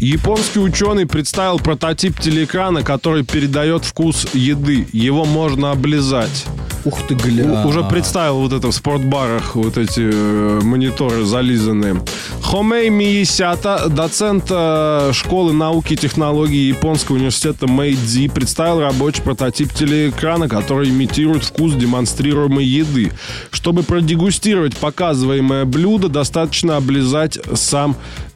[0.00, 4.88] Японский ученый представил прототип телеэкрана, который передает вкус еды.
[4.94, 6.46] Его можно облизать.
[6.86, 7.66] Ух ты, гля.
[7.66, 12.02] Уже представил вот это в спортбарах, вот эти э, мониторы зализанные.
[12.42, 20.48] Хомей Миесята, доцент э, школы науки и технологий Японского университета Мэйдзи, представил рабочий прототип телеэкрана,
[20.48, 23.12] который имитирует вкус демонстрируемой еды.
[23.50, 27.94] Чтобы продегустировать показываемое блюдо, достаточно облизать сам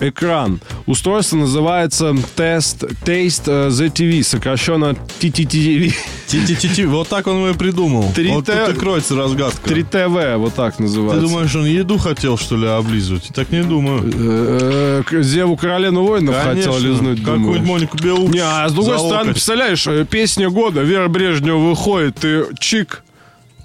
[0.00, 0.60] экран.
[0.86, 5.92] Устройство называется Test Taste э, ZTV, сокращенно TTTV.
[6.26, 8.12] Ти-ти-ти-ти, вот так он его и придумал.
[8.14, 9.70] Три вот Т- тут и кроется разгадка.
[9.70, 11.20] 3TV, вот так Ты называется.
[11.26, 13.30] думаешь, он еду хотел, что ли, облизывать?
[13.34, 14.02] Так не думаю.
[14.14, 17.60] Э, к- Зеву Каролину Воинов хотел лизнуть, Какую-нибудь?
[17.62, 22.44] Монику Белуч Не, а с другой стороны, представляешь, э, песня года, Вера Брежнева выходит, ты
[22.58, 23.02] чик,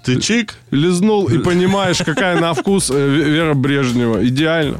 [0.04, 0.54] Ты чик?
[0.70, 4.26] лизнул и понимаешь, какая на вкус э, Ве- Вера Брежнева.
[4.26, 4.78] Идеально.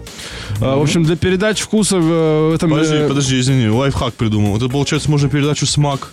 [0.60, 2.70] А, В общем, для передачи вкуса в э, в этом...
[2.70, 4.56] Подожди, э, подожди, извини, лайфхак придумал.
[4.56, 6.12] Это, получается, можно передачу «Смак»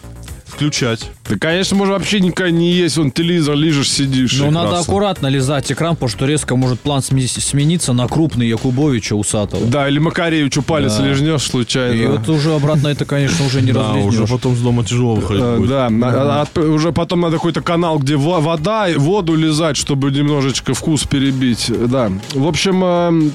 [0.64, 1.10] включать.
[1.30, 4.34] Да, конечно, можно вообще никогда не есть, вон телевизор лижешь, сидишь.
[4.40, 9.16] Но надо аккуратно лизать экран, потому что резко может план сме- смениться на крупный Якубовича
[9.16, 9.66] усатого.
[9.66, 11.08] Да, или Макаревичу палец Да.
[11.08, 11.94] лижнешь случайно.
[12.02, 15.44] И вот уже обратно это, конечно, уже не Да, уже потом с дома тяжело выходить
[15.44, 15.70] Э, будет.
[15.70, 20.12] Да, а- а- уже потом надо какой-то канал, где во- вода, и воду лизать, чтобы
[20.12, 21.72] немножечко вкус перебить.
[21.90, 22.12] Да.
[22.34, 23.30] В общем, э,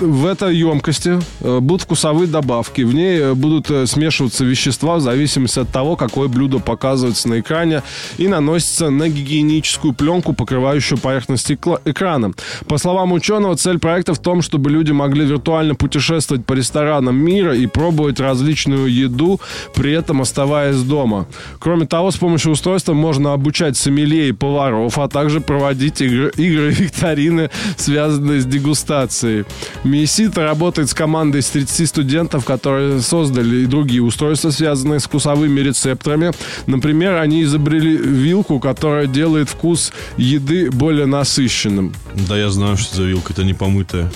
[0.00, 2.80] в этой емкости э, будут вкусовые добавки.
[2.82, 7.82] В ней будут смешиваться вещества в зависимости от того, какое блюдо показывается на экране
[8.18, 12.32] и наносится на гигиеническую пленку, покрывающую поверхность экрана.
[12.66, 17.54] По словам ученого, цель проекта в том, чтобы люди могли виртуально путешествовать по ресторанам мира
[17.56, 19.40] и пробовать различную еду,
[19.74, 21.26] при этом оставаясь дома.
[21.58, 26.70] Кроме того, с помощью устройства можно обучать сомелье и поваров, а также проводить игры, игры
[26.70, 29.44] викторины, связанные с дегустацией.
[29.84, 35.60] Миесита работает с командой из 30 студентов, которые создали и другие устройства, связанные с вкусовыми
[35.60, 36.32] рецепторами.
[36.66, 41.94] Например, они изобрели вилку, которая делает вкус еды более насыщенным.
[42.28, 43.32] Да я знаю, что за вилка.
[43.32, 44.10] Это не помытая.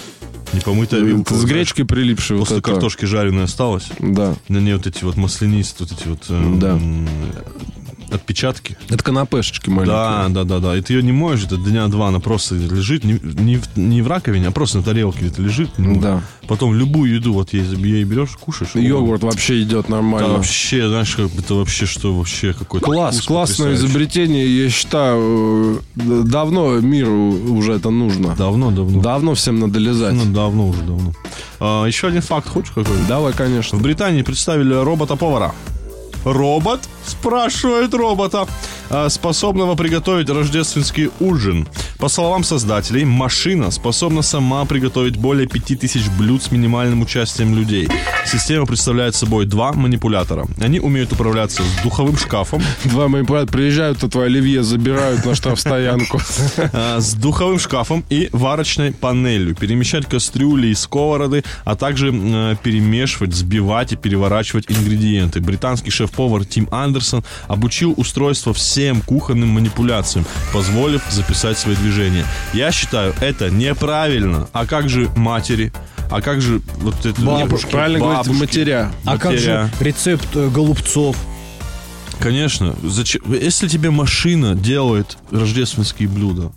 [0.53, 1.35] Не помытая вилка.
[1.35, 2.37] С вот, гречкой прилипшей.
[2.37, 2.75] вот После такая.
[2.77, 3.89] картошки жареной осталось.
[3.99, 4.35] Да.
[4.49, 6.81] На ней вот эти вот маслянистые, вот эти вот эм, Да.
[8.11, 8.77] Отпечатки.
[8.89, 9.95] Это канапешечки маленькие.
[9.97, 10.77] Да, да, да, да.
[10.77, 14.03] И ты ее не моешь, это дня два, она просто лежит, не, не в, не
[14.03, 15.71] в раковине, а просто на тарелке где-то лежит.
[15.79, 16.23] Ну, Да.
[16.47, 18.75] Потом любую еду вот ей, ей берешь, кушаешь.
[18.75, 20.29] Йогурт вообще идет Да, нормально.
[20.35, 26.81] вообще, знаешь, как это вообще что, вообще какой-то Класс, классное изобретение, я считаю, э, давно
[26.81, 28.35] миру уже это нужно.
[28.37, 29.03] Давно, давно.
[29.03, 30.15] Давно всем надо лизать.
[30.15, 31.13] Ну, давно уже, давно.
[31.61, 32.97] А, еще один факт, хочешь какой?
[33.09, 33.79] Давай, конечно.
[33.79, 35.55] В Британии представили робота-повара.
[36.25, 38.47] Робот, спрашивает робота,
[39.09, 41.69] способного приготовить рождественский ужин.
[41.99, 47.89] По словам создателей, машина способна сама приготовить более 5000 блюд с минимальным участием людей.
[48.27, 50.47] Система представляет собой два манипулятора.
[50.61, 56.21] Они умеют управляться с духовым шкафом, Два мои брат приезжают, тут оливье забирают на штрафстоянку.
[56.73, 63.31] а, с духовым шкафом и варочной панелью, перемещать кастрюли и сковороды, а также э, перемешивать,
[63.31, 65.41] взбивать и переворачивать ингредиенты.
[65.41, 72.25] Британский шеф-повар Тим Андерсон обучил устройство всем кухонным манипуляциям, позволив записать свои движения.
[72.55, 74.49] Я считаю, это неправильно.
[74.53, 75.73] А как же матери?
[76.13, 77.21] А как же вот это...
[77.21, 77.73] Бабушки.
[77.73, 78.93] Правильно говорите, матеря.
[79.05, 81.17] А как же рецепт э, голубцов?
[82.21, 82.77] Конечно.
[82.85, 83.21] Зачем?
[83.33, 86.53] Если тебе машина делает рождественские блюда,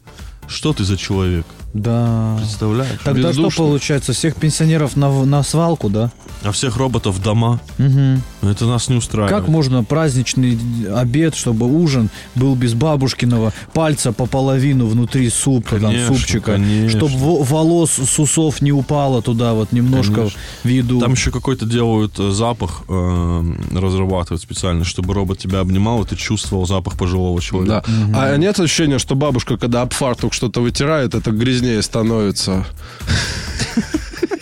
[0.47, 1.47] что ты за человек?
[1.73, 2.35] Да.
[2.39, 2.99] Представляешь?
[3.03, 3.51] Тогда бездушно.
[3.51, 4.13] что получается?
[4.13, 6.11] Всех пенсионеров на, на свалку, да?
[6.43, 7.59] А всех роботов дома.
[7.77, 8.21] Мгм.
[8.41, 9.35] Это нас не устраивает.
[9.35, 10.57] Как можно праздничный
[10.93, 16.97] обед, чтобы ужин был без бабушкиного пальца по половину внутри супа, там, Конечно, супчика, конечно.
[16.97, 20.39] чтобы волос с усов не упало туда вот немножко Конечно.
[20.63, 20.99] в еду.
[20.99, 26.15] Там еще какой-то делают э, запах, э, разрабатывают специально, чтобы робот тебя обнимал, и ты
[26.15, 27.45] чувствовал запах пожилого Да.
[27.45, 27.83] человека.
[28.13, 32.65] А нет ощущения, что бабушка, когда об фартук что-то вытирает, это грязнее становится?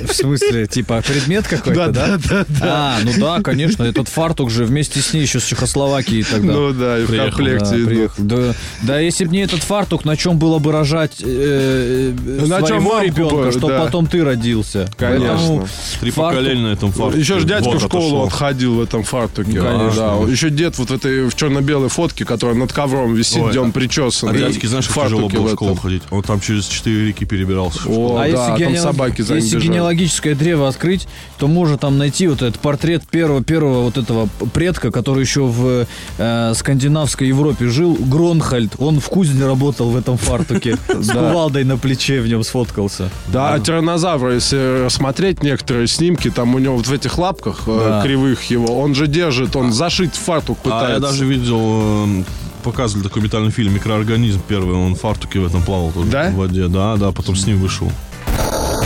[0.10, 2.18] В смысле, типа предмет какой-то, да?
[2.18, 2.46] да, да.
[2.62, 6.54] А, ну да, конечно, этот фартук же вместе с ней еще с Чехословакии тогда.
[6.54, 8.24] Ну да, и в Приехал, Да, комплекте приехал.
[8.24, 8.54] Да,
[8.84, 13.02] да, если бы не этот фартук, на чем было бы рожать э, э, На своего
[13.02, 13.86] ребенка, бы, чтобы да.
[13.86, 14.90] потом ты родился.
[14.98, 15.28] Конечно.
[15.30, 15.68] Поэтому
[16.00, 17.20] Три фартук- поколения на этом фартуке.
[17.20, 18.24] Еще же дядька в школу отошел.
[18.26, 19.62] отходил в этом фартуке.
[19.62, 20.26] Ну, конечно.
[20.26, 23.60] Да, еще дед вот в этой в черно-белой фотке, которая над ковром висит, Ой, где
[23.60, 24.36] он А причесан.
[24.36, 26.04] дядьки, знаешь, как тяжело было в школу ходить?
[26.10, 27.82] Он там через четыре реки перебирался.
[27.88, 29.60] О, а да, если, там собаки за ним если.
[30.00, 31.08] Генеалогическое древо открыть,
[31.38, 35.86] то можно там найти вот этот портрет первого, первого вот этого предка, который еще в
[36.18, 38.76] э, скандинавской Европе жил, Гронхальд.
[38.80, 40.78] Он в кузне работал в этом фартуке.
[40.88, 43.10] С кувалдой на плече в нем сфоткался.
[43.28, 48.02] Да, а тираннозавра, если рассмотреть некоторые снимки, там у него вот в этих лапках э,
[48.04, 50.88] кривых его, он же держит, он зашить фартук пытается.
[50.88, 52.24] А я даже видел, э,
[52.64, 56.30] показывали документальный фильм «Микроорганизм» первый, он в фартуке в этом плавал тоже Да?
[56.30, 56.68] в воде.
[56.68, 57.92] Да, да, потом с ним вышел.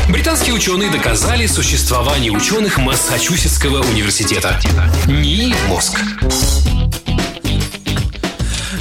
[0.10, 4.60] Британские ученые доказали существование ученых Массачусетского университета.
[5.08, 6.00] НИИ «Мозг».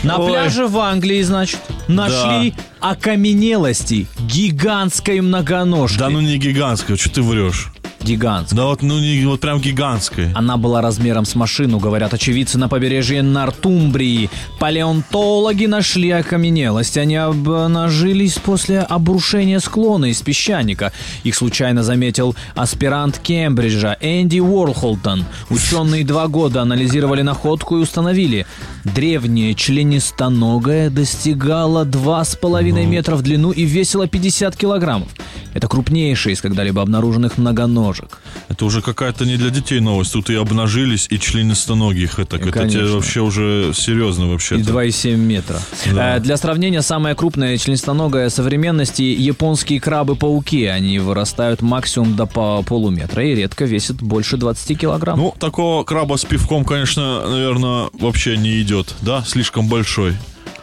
[0.02, 0.30] На Ой.
[0.30, 5.98] пляже в Англии, значит, нашли окаменелости гигантской многоножки.
[5.98, 7.72] Да ну не гигантская, что ты врешь?
[8.04, 8.56] Гигантской.
[8.56, 10.32] Да вот, ну не, вот прям гигантская.
[10.34, 14.30] Она была размером с машину, говорят очевидцы на побережье Нортумбрии.
[14.58, 16.96] Палеонтологи нашли окаменелость.
[16.96, 20.92] Они обнажились после обрушения склона из песчаника.
[21.24, 25.24] Их случайно заметил аспирант Кембриджа Энди Уорлхолтон.
[25.50, 28.46] Ученые два года анализировали находку и установили.
[28.84, 35.08] Древнее членистоногое достигало 2,5 метра в длину и весило 50 килограммов.
[35.54, 38.20] Это крупнейшее из когда-либо обнаруженных многоножек.
[38.48, 40.12] Это уже какая-то не для детей новость.
[40.12, 42.18] Тут и обнажились, и членистоногих.
[42.18, 44.56] Это, это тебе вообще уже серьезно вообще.
[44.56, 45.60] И 2,7 метра.
[45.92, 46.16] Да.
[46.16, 50.64] Э, Для сравнения, самая крупная членистоногая современности японские крабы-пауки.
[50.64, 55.18] Они вырастают максимум до по полуметра и редко весят больше 20 килограмм.
[55.18, 59.22] Ну, такого краба с пивком, конечно, наверное, вообще не идет, да?
[59.26, 60.16] Слишком большой.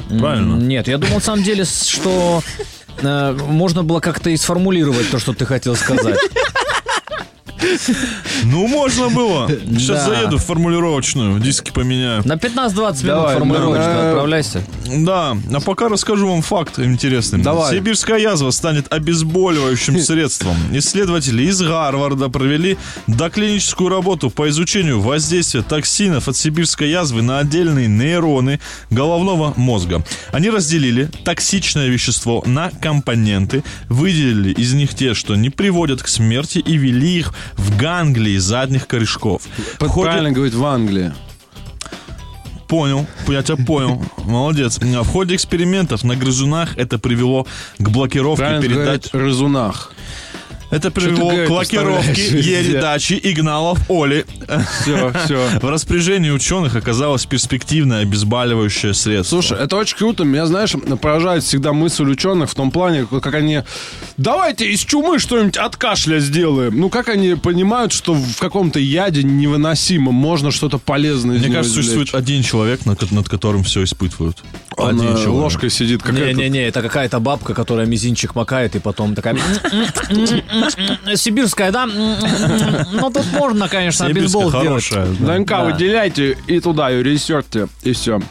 [0.07, 0.55] Правильно?
[0.55, 2.41] Нет, я думал, на самом деле, что
[3.01, 6.17] э, можно было как-то и сформулировать то, что ты хотел сказать.
[8.45, 9.47] Ну, можно было.
[9.49, 10.15] Сейчас Да.
[10.15, 12.21] заеду в формулировочную, диски поменяю.
[12.25, 14.09] На 15-20 минут Давай, формулировочка, да.
[14.09, 14.63] отправляйся.
[14.85, 17.39] Да, а пока расскажу вам факт интересный.
[17.41, 17.75] Давай.
[17.75, 20.55] Сибирская язва станет обезболивающим средством.
[20.71, 22.77] Исследователи из Гарварда провели
[23.07, 28.59] доклиническую работу по изучению воздействия токсинов от сибирской язвы на отдельные нейроны
[28.89, 30.03] головного мозга.
[30.31, 36.59] Они разделили токсичное вещество на компоненты, выделили из них те, что не приводят к смерти,
[36.59, 39.43] и ввели их в ганглии задних корешков.
[39.79, 41.13] В ходе- Правильно говорит в Англии.
[42.67, 44.03] Понял, я тебя понял.
[44.25, 44.77] Молодец.
[44.79, 47.47] В ходе экспериментов на грызунах это привело
[47.79, 48.85] к блокировке Правильно передач.
[48.85, 49.91] говорит Разунах.
[50.69, 52.63] Это привело к везде?
[52.63, 54.25] передачи игналов Оли.
[54.81, 55.47] Все, все.
[55.61, 59.41] В распоряжении ученых оказалось перспективное обезболивающее средство.
[59.41, 60.23] Слушай, это очень круто.
[60.23, 63.63] Меня, знаешь, поражает всегда мысль ученых в том плане, как они...
[64.17, 66.79] Давайте из чумы что-нибудь от кашля сделаем.
[66.79, 71.79] Ну, как они понимают, что в каком-то яде невыносимом можно что-то полезное из Мне кажется,
[71.79, 71.97] извлечь?
[71.97, 74.37] существует один человек, над, над которым все испытывают.
[74.77, 75.27] Он, один человек.
[75.29, 76.07] ложкой сидит.
[76.07, 79.35] Не-не-не, это какая-то бабка, которая мизинчик макает и потом такая...
[81.15, 81.85] Сибирская, да?
[81.85, 84.89] Ну, тут можно, конечно, бейсбол сделать.
[85.19, 88.21] ДНК выделяйте и туда ее ресерте, и все.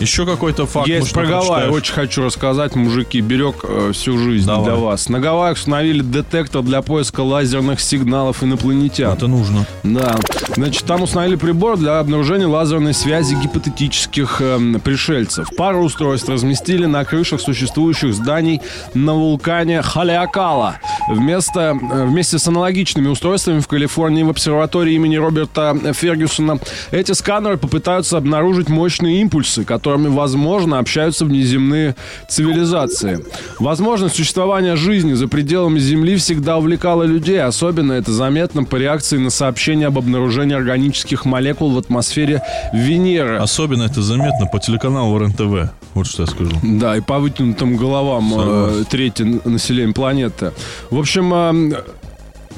[0.00, 0.88] Еще какой-то факт.
[0.88, 4.64] Есть про Гавайи, очень хочу рассказать, мужики, берег э, всю жизнь Давай.
[4.64, 5.08] для вас.
[5.08, 9.12] На Гавайях установили детектор для поиска лазерных сигналов инопланетян.
[9.12, 9.66] Это нужно.
[9.82, 10.16] Да.
[10.54, 15.48] Значит, там установили прибор для обнаружения лазерной связи гипотетических эм, пришельцев.
[15.56, 18.60] Пару устройств разместили на крышах существующих зданий
[18.94, 20.76] на вулкане Халиакала.
[21.08, 26.58] Вместо, э, вместе с аналогичными устройствами в Калифорнии в обсерватории имени Роберта Фергюсона
[26.90, 31.96] эти сканеры попытаются обнаружить мощные импульсы, которыми, возможно, общаются внеземные
[32.28, 33.24] цивилизации.
[33.58, 37.40] Возможность существования жизни за пределами Земли всегда увлекала людей.
[37.42, 42.42] Особенно это заметно по реакции на сообщения об обнаружении органических молекул в атмосфере
[42.74, 43.38] Венеры.
[43.38, 45.70] Особенно это заметно по телеканалу РЕН-ТВ.
[45.94, 46.52] Вот что я скажу.
[46.62, 48.84] Да, и по вытянутым головам э, Согласен.
[48.84, 50.52] трети н- населения планеты.
[50.90, 51.82] В общем, э,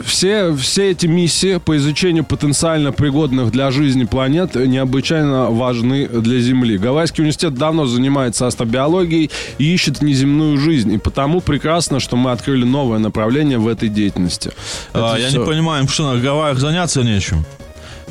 [0.05, 6.79] все, все эти миссии по изучению потенциально пригодных для жизни планет необычайно важны для Земли.
[6.79, 10.93] Гавайский университет давно занимается астробиологией и ищет внеземную жизнь.
[10.93, 14.53] И потому прекрасно, что мы открыли новое направление в этой деятельности.
[14.93, 17.45] А, Это я не понимаю, им что, на Гавайях заняться нечем?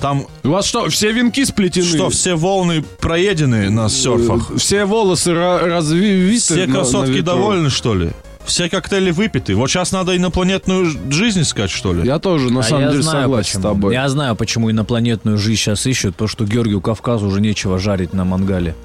[0.01, 1.85] Там У вас что, все венки сплетены?
[1.85, 4.51] что, все волны проедены на серфах?
[4.57, 6.39] Все волосы ра- развиты?
[6.39, 7.23] Все на- на красотки ветру?
[7.25, 8.11] довольны, что ли?
[8.45, 9.55] Все коктейли выпиты.
[9.55, 12.05] Вот сейчас надо инопланетную жизнь искать, что ли?
[12.05, 13.61] Я тоже, на А самом я деле, знаю, согласен почему.
[13.61, 13.93] с тобой.
[13.93, 18.25] Я знаю, почему инопланетную жизнь сейчас ищут, потому что Георгию Кавказу уже нечего жарить на
[18.25, 18.75] мангале.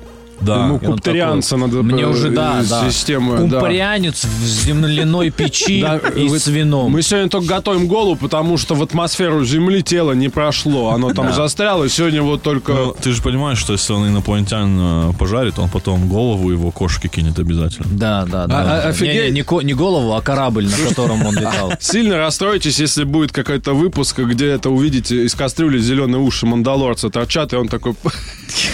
[0.40, 0.64] Да.
[0.64, 1.82] Ему И он куптерианца надо...
[1.82, 2.90] Мне э, уже, да, да.
[2.90, 3.58] Системы, да.
[3.60, 6.92] Кумпарианец в земляной печи Да, и вы- с вином.
[6.92, 10.90] Мы сегодня только готовим голову, потому что в атмосферу Земли тело не прошло.
[10.90, 12.72] Оно там застряло, и сегодня вот только...
[12.72, 17.06] Ну, ты же понимаешь, что если он инопланетян э, пожарит, он потом голову его кошки
[17.06, 17.86] кинет обязательно.
[17.90, 18.60] Да, да, да.
[18.60, 19.32] А- а- офигеть.
[19.32, 21.72] не, не голову, а корабль, на котором он летал.
[21.80, 27.52] Сильно расстроитесь, если будет какой-то выпуск, где это увидите из кастрюли зеленые уши мандалорца торчат,
[27.52, 27.94] и он такой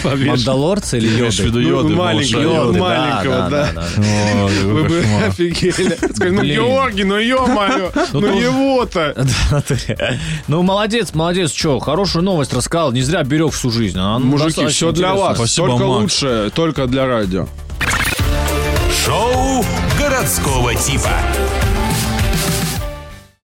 [0.03, 0.27] повешен.
[0.29, 1.50] Мандалорцы или йоды?
[1.59, 3.69] Виду Ну, йоды, йоды, да, маленького, да.
[3.97, 5.97] О, какой Вы бы офигели.
[6.13, 6.43] Скажи, ну.
[6.43, 9.13] Георгий, ну ё-моё, ну тоже- его-то.
[9.51, 9.63] Да,
[10.47, 13.97] Ну, молодец, молодец, что, хорошую новость рассказал, не зря берег всю жизнь.
[13.97, 15.37] Она Мужики, все для вас.
[15.37, 16.01] Спасибо, Только Макс.
[16.01, 17.47] лучше, только для радио.
[19.05, 19.65] Шоу
[19.99, 21.09] городского типа.